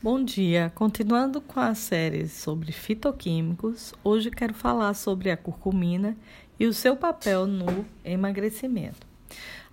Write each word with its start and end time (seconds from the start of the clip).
Bom 0.00 0.22
dia. 0.22 0.70
Continuando 0.76 1.40
com 1.40 1.58
a 1.58 1.74
série 1.74 2.28
sobre 2.28 2.70
fitoquímicos, 2.70 3.92
hoje 4.04 4.30
quero 4.30 4.54
falar 4.54 4.94
sobre 4.94 5.28
a 5.28 5.36
curcumina 5.36 6.16
e 6.56 6.66
o 6.66 6.72
seu 6.72 6.96
papel 6.96 7.48
no 7.48 7.84
emagrecimento. 8.04 9.04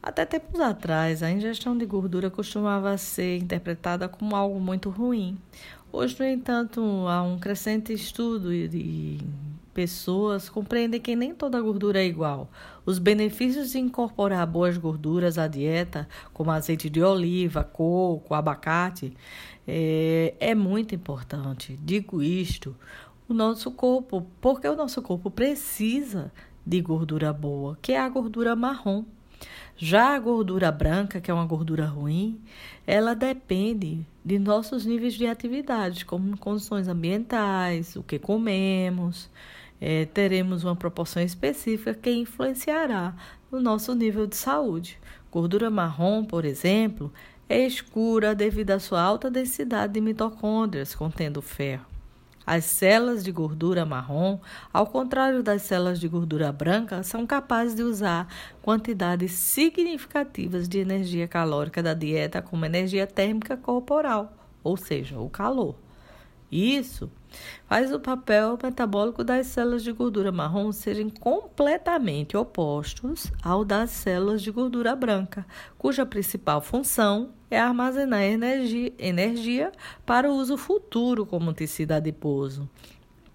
Até 0.01 0.25
tempos 0.25 0.59
atrás, 0.59 1.21
a 1.21 1.29
ingestão 1.29 1.77
de 1.77 1.85
gordura 1.85 2.31
costumava 2.31 2.97
ser 2.97 3.37
interpretada 3.37 4.09
como 4.09 4.35
algo 4.35 4.59
muito 4.59 4.89
ruim. 4.89 5.37
Hoje, 5.91 6.15
no 6.17 6.25
entanto, 6.25 6.81
há 7.07 7.21
um 7.21 7.37
crescente 7.37 7.93
estudo 7.93 8.49
de 8.49 9.19
pessoas 9.75 10.47
compreendem 10.47 11.01
que 11.01 11.17
nem 11.17 11.35
toda 11.35 11.59
gordura 11.59 11.99
é 11.99 12.05
igual. 12.05 12.49
Os 12.85 12.97
benefícios 12.97 13.71
de 13.71 13.77
incorporar 13.77 14.47
boas 14.47 14.77
gorduras 14.77 15.37
à 15.37 15.47
dieta, 15.47 16.07
como 16.33 16.49
azeite 16.49 16.89
de 16.89 17.03
oliva, 17.03 17.61
coco, 17.61 18.33
abacate, 18.33 19.13
é, 19.67 20.33
é 20.39 20.55
muito 20.55 20.95
importante. 20.95 21.77
Digo 21.83 22.23
isto, 22.23 22.73
o 23.27 23.33
nosso 23.33 23.69
corpo, 23.69 24.25
porque 24.39 24.65
o 24.65 24.77
nosso 24.77 25.01
corpo 25.01 25.29
precisa 25.29 26.31
de 26.65 26.79
gordura 26.79 27.33
boa, 27.33 27.77
que 27.81 27.91
é 27.91 27.99
a 27.99 28.07
gordura 28.07 28.55
marrom. 28.55 29.03
Já 29.75 30.15
a 30.15 30.19
gordura 30.19 30.71
branca, 30.71 31.19
que 31.19 31.29
é 31.29 31.33
uma 31.33 31.45
gordura 31.45 31.85
ruim, 31.85 32.39
ela 32.87 33.13
depende 33.13 34.05
de 34.23 34.39
nossos 34.39 34.85
níveis 34.85 35.15
de 35.15 35.27
atividade, 35.27 36.05
como 36.05 36.37
condições 36.37 36.87
ambientais, 36.87 37.97
o 37.97 38.01
que 38.01 38.17
comemos, 38.17 39.29
é, 39.79 40.05
teremos 40.05 40.63
uma 40.63 40.75
proporção 40.75 41.21
específica 41.21 41.93
que 41.93 42.11
influenciará 42.11 43.15
no 43.51 43.59
nosso 43.59 43.93
nível 43.93 44.25
de 44.27 44.35
saúde. 44.35 44.99
Gordura 45.31 45.69
marrom, 45.69 46.23
por 46.23 46.45
exemplo, 46.45 47.11
é 47.47 47.59
escura 47.59 48.33
devido 48.33 48.71
à 48.71 48.79
sua 48.79 49.01
alta 49.01 49.29
densidade 49.29 49.93
de 49.93 50.01
mitocôndrias 50.01 50.95
contendo 50.95 51.41
ferro. 51.41 51.85
As 52.45 52.65
células 52.65 53.23
de 53.23 53.31
gordura 53.31 53.85
marrom, 53.85 54.39
ao 54.71 54.85
contrário 54.85 55.41
das 55.41 55.63
células 55.63 55.99
de 55.99 56.07
gordura 56.07 56.51
branca, 56.51 57.01
são 57.01 57.25
capazes 57.25 57.75
de 57.75 57.81
usar 57.81 58.27
quantidades 58.61 59.31
significativas 59.31 60.69
de 60.69 60.77
energia 60.77 61.27
calórica 61.27 61.81
da 61.81 61.95
dieta 61.95 62.43
como 62.43 62.65
energia 62.65 63.07
térmica 63.07 63.57
corporal, 63.57 64.31
ou 64.63 64.77
seja, 64.77 65.19
o 65.19 65.27
calor. 65.27 65.84
Isso 66.51 67.09
faz 67.65 67.91
o 67.91 67.99
papel 67.99 68.57
metabólico 68.61 69.23
das 69.23 69.47
células 69.47 69.83
de 69.83 69.91
gordura 69.91 70.31
marrom 70.31 70.71
serem 70.71 71.09
completamente 71.09 72.37
opostos 72.37 73.31
ao 73.43 73.65
das 73.65 73.89
células 73.89 74.41
de 74.41 74.51
gordura 74.51 74.95
branca, 74.95 75.45
cuja 75.77 76.05
principal 76.05 76.61
função 76.61 77.31
é 77.49 77.59
armazenar 77.59 78.21
energia, 78.21 78.93
energia 78.97 79.71
para 80.05 80.29
o 80.29 80.35
uso 80.35 80.55
futuro 80.55 81.25
como 81.25 81.53
tecido 81.53 81.93
adiposo 81.93 82.69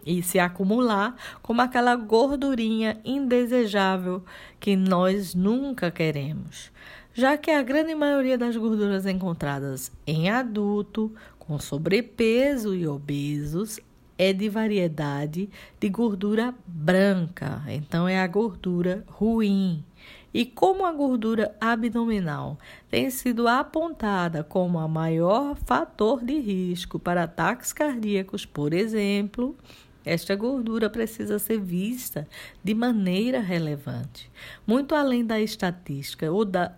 e 0.04 0.22
se 0.22 0.38
acumular 0.38 1.14
como 1.42 1.60
aquela 1.60 1.94
gordurinha 1.96 3.00
indesejável 3.04 4.24
que 4.58 4.76
nós 4.76 5.34
nunca 5.34 5.90
queremos, 5.90 6.70
já 7.12 7.36
que 7.36 7.50
a 7.50 7.62
grande 7.62 7.94
maioria 7.94 8.38
das 8.38 8.56
gorduras 8.56 9.04
encontradas 9.04 9.92
em 10.06 10.30
adulto 10.30 11.12
com 11.50 11.58
sobrepeso 11.58 12.76
e 12.76 12.86
obesos 12.86 13.80
é 14.16 14.32
de 14.32 14.48
variedade 14.48 15.50
de 15.80 15.88
gordura 15.88 16.54
branca, 16.64 17.60
então 17.66 18.06
é 18.06 18.20
a 18.20 18.26
gordura 18.28 19.04
ruim. 19.08 19.84
E 20.32 20.46
como 20.46 20.86
a 20.86 20.92
gordura 20.92 21.52
abdominal 21.60 22.56
tem 22.88 23.10
sido 23.10 23.48
apontada 23.48 24.44
como 24.44 24.78
a 24.78 24.86
maior 24.86 25.56
fator 25.56 26.22
de 26.22 26.38
risco 26.38 27.00
para 27.00 27.24
ataques 27.24 27.72
cardíacos, 27.72 28.46
por 28.46 28.72
exemplo, 28.72 29.56
esta 30.04 30.36
gordura 30.36 30.88
precisa 30.88 31.40
ser 31.40 31.58
vista 31.58 32.28
de 32.62 32.74
maneira 32.74 33.40
relevante, 33.40 34.30
muito 34.64 34.94
além 34.94 35.26
da 35.26 35.40
estatística 35.40 36.30
ou 36.30 36.44
da 36.44 36.76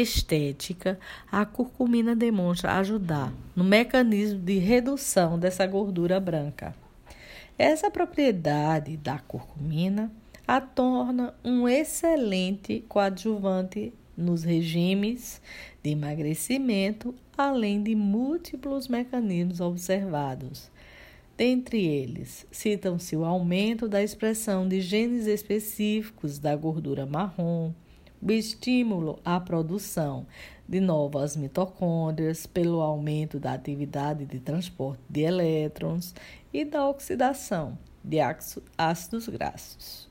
estética, 0.00 0.98
a 1.30 1.44
curcumina 1.44 2.14
demonstra 2.14 2.74
ajudar 2.74 3.32
no 3.54 3.64
mecanismo 3.64 4.38
de 4.38 4.58
redução 4.58 5.38
dessa 5.38 5.66
gordura 5.66 6.18
branca. 6.20 6.74
Essa 7.58 7.90
propriedade 7.90 8.96
da 8.96 9.18
curcumina 9.18 10.10
a 10.46 10.60
torna 10.60 11.34
um 11.44 11.68
excelente 11.68 12.84
coadjuvante 12.88 13.92
nos 14.16 14.44
regimes 14.44 15.40
de 15.82 15.90
emagrecimento, 15.90 17.14
além 17.36 17.82
de 17.82 17.94
múltiplos 17.94 18.88
mecanismos 18.88 19.60
observados. 19.60 20.70
Dentre 21.36 21.84
eles, 21.84 22.46
citam-se 22.50 23.14
o 23.16 23.24
aumento 23.24 23.88
da 23.88 24.02
expressão 24.02 24.66
de 24.66 24.80
genes 24.80 25.26
específicos 25.26 26.38
da 26.38 26.56
gordura 26.56 27.04
marrom, 27.04 27.72
o 28.20 28.32
estímulo 28.32 29.18
à 29.24 29.38
produção 29.38 30.26
de 30.68 30.80
novas 30.80 31.36
mitocôndrias 31.36 32.46
pelo 32.46 32.80
aumento 32.80 33.38
da 33.38 33.52
atividade 33.52 34.24
de 34.24 34.40
transporte 34.40 35.02
de 35.08 35.20
elétrons 35.20 36.14
e 36.52 36.64
da 36.64 36.88
oxidação 36.88 37.78
de 38.02 38.18
ácidos 38.76 39.28
graxos. 39.28 40.08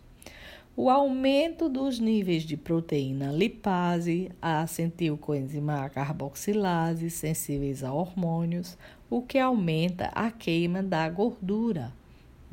O 0.77 0.89
aumento 0.89 1.69
dos 1.69 1.99
níveis 1.99 2.43
de 2.43 2.57
proteína 2.57 3.31
lipase, 3.31 4.29
a 4.41 4.59
acetilcoenzima 4.59 5.89
carboxilase 5.89 7.09
sensíveis 7.09 7.81
a 7.81 7.93
hormônios, 7.93 8.77
o 9.09 9.22
que 9.22 9.39
aumenta 9.39 10.07
a 10.07 10.29
queima 10.29 10.83
da 10.83 11.07
gordura, 11.07 11.93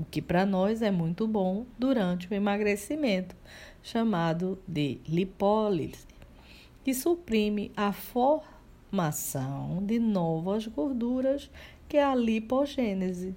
o 0.03 0.05
que 0.05 0.21
para 0.21 0.45
nós 0.45 0.83
é 0.83 0.91
muito 0.91 1.29
bom 1.29 1.65
durante 1.79 2.29
o 2.29 2.35
emagrecimento, 2.35 3.37
chamado 3.81 4.59
de 4.67 4.99
lipólise, 5.09 6.07
que 6.83 6.93
suprime 6.93 7.71
a 7.77 7.93
formação 7.93 9.81
de 9.87 10.01
novas 10.01 10.67
gorduras, 10.67 11.49
que 11.89 11.97
é 11.97 12.05
a 12.05 12.17
lipogênese. 12.17 13.33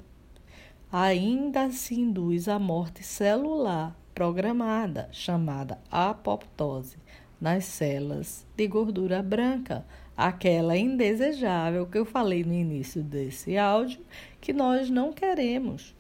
Ainda 0.92 1.70
se 1.70 1.94
induz 2.00 2.48
a 2.48 2.58
morte 2.58 3.04
celular 3.04 3.96
programada, 4.16 5.08
chamada 5.12 5.80
apoptose, 5.92 6.98
nas 7.40 7.66
células 7.66 8.48
de 8.56 8.68
gordura 8.68 9.22
branca, 9.22 9.86
aquela 10.18 10.76
indesejável 10.76 11.86
que 11.86 12.00
eu 12.00 12.06
falei 12.06 12.44
no 12.44 12.54
início 12.54 13.04
desse 13.04 13.56
áudio, 13.56 14.00
que 14.42 14.52
nós 14.52 14.90
não 14.90 15.14
queremos 15.14 15.94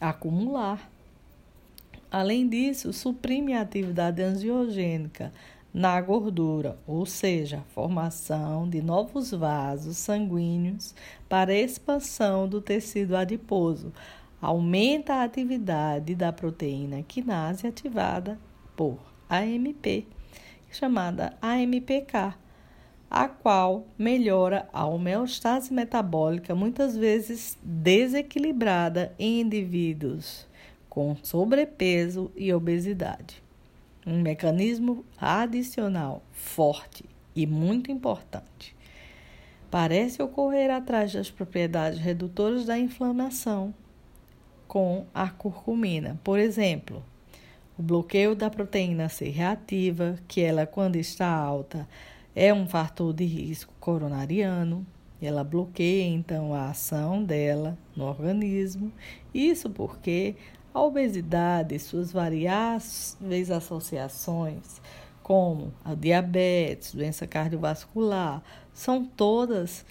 acumular. 0.00 0.90
Além 2.10 2.48
disso, 2.48 2.92
suprime 2.92 3.54
a 3.54 3.60
atividade 3.60 4.22
angiogênica 4.22 5.32
na 5.72 6.00
gordura, 6.00 6.76
ou 6.86 7.06
seja, 7.06 7.62
formação 7.74 8.68
de 8.68 8.82
novos 8.82 9.30
vasos 9.30 9.96
sanguíneos 9.96 10.94
para 11.28 11.54
expansão 11.54 12.48
do 12.48 12.60
tecido 12.60 13.16
adiposo. 13.16 13.92
Aumenta 14.42 15.14
a 15.14 15.22
atividade 15.22 16.14
da 16.14 16.32
proteína 16.32 17.02
quinase 17.02 17.66
ativada 17.66 18.38
por 18.74 18.98
AMP, 19.28 20.08
chamada 20.72 21.34
AMPK, 21.40 22.34
a 23.10 23.26
qual 23.28 23.88
melhora 23.98 24.68
a 24.72 24.86
homeostase 24.86 25.74
metabólica, 25.74 26.54
muitas 26.54 26.96
vezes 26.96 27.58
desequilibrada 27.60 29.12
em 29.18 29.40
indivíduos 29.40 30.46
com 30.88 31.16
sobrepeso 31.22 32.30
e 32.36 32.52
obesidade. 32.52 33.42
Um 34.06 34.22
mecanismo 34.22 35.04
adicional 35.20 36.22
forte 36.32 37.04
e 37.34 37.46
muito 37.46 37.90
importante. 37.90 38.76
Parece 39.70 40.22
ocorrer 40.22 40.70
atrás 40.70 41.12
das 41.12 41.30
propriedades 41.30 41.98
redutoras 41.98 42.64
da 42.64 42.78
inflamação 42.78 43.74
com 44.66 45.04
a 45.12 45.28
curcumina. 45.28 46.18
Por 46.24 46.38
exemplo, 46.38 47.04
o 47.78 47.82
bloqueio 47.82 48.34
da 48.34 48.50
proteína 48.50 49.08
C 49.08 49.28
reativa, 49.28 50.16
que 50.26 50.40
ela, 50.40 50.66
quando 50.66 50.96
está 50.96 51.28
alta, 51.28 51.88
é 52.34 52.52
um 52.52 52.66
fator 52.66 53.12
de 53.12 53.24
risco 53.24 53.72
coronariano. 53.80 54.86
Ela 55.20 55.44
bloqueia 55.44 56.06
então 56.06 56.54
a 56.54 56.70
ação 56.70 57.22
dela 57.22 57.76
no 57.94 58.04
organismo. 58.04 58.90
Isso 59.34 59.68
porque 59.68 60.34
a 60.72 60.80
obesidade 60.80 61.74
e 61.74 61.78
suas 61.78 62.12
variáveis 62.12 63.50
associações, 63.50 64.80
como 65.22 65.72
a 65.84 65.94
diabetes, 65.94 66.94
doença 66.94 67.26
cardiovascular, 67.26 68.42
são 68.72 69.04
todas 69.04 69.84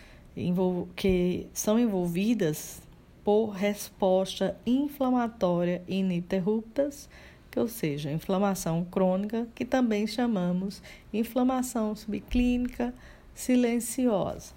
que 0.95 1.47
são 1.53 1.77
envolvidas 1.77 2.81
por 3.24 3.50
resposta 3.50 4.57
inflamatória 4.65 5.83
ininterruptas, 5.88 7.09
ou 7.57 7.68
seja, 7.68 8.12
inflamação 8.12 8.84
crônica, 8.84 9.48
que 9.56 9.63
também 9.63 10.06
chamamos 10.06 10.81
inflamação 11.13 11.96
subclínica 11.96 12.94
silenciosa. 13.34 14.54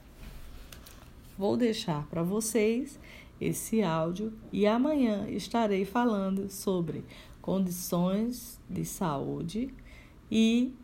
vou 1.39 1.57
deixar 1.57 2.05
para 2.09 2.23
vocês 2.23 2.99
esse 3.41 3.83
áudio 3.83 4.33
e 4.53 4.67
amanhã 4.67 5.29
estarei 5.29 5.85
falando 5.85 6.51
sobre 6.51 7.05
condições 7.41 8.61
de 8.69 8.85
saúde 8.85 9.73
e 10.31 10.75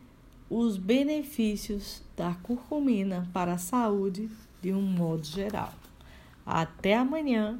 os 0.49 0.77
benefícios 0.77 2.03
da 2.17 2.33
curcumina 2.35 3.29
para 3.31 3.53
a 3.53 3.57
saúde 3.57 4.29
de 4.61 4.73
um 4.73 4.81
modo 4.81 5.23
geral. 5.25 5.73
Até 6.45 6.95
amanhã, 6.97 7.59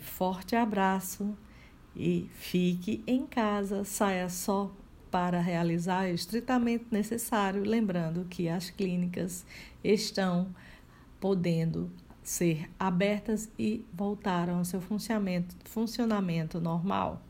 forte 0.00 0.56
abraço 0.56 1.36
e 1.96 2.28
fique 2.34 3.02
em 3.06 3.26
casa, 3.26 3.84
saia 3.84 4.28
só 4.28 4.70
para 5.10 5.40
realizar 5.40 6.06
o 6.06 6.14
estritamente 6.14 6.86
necessário, 6.90 7.62
lembrando 7.62 8.26
que 8.28 8.48
as 8.48 8.70
clínicas 8.70 9.46
estão 9.82 10.48
podendo 11.20 11.90
ser 12.22 12.68
abertas 12.78 13.48
e 13.58 13.84
voltaram 13.92 14.58
ao 14.58 14.64
seu 14.64 14.80
funcionamento, 14.80 15.54
funcionamento 15.64 16.60
normal. 16.60 17.22